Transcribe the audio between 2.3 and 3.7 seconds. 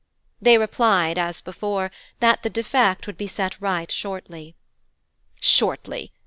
the defect would be set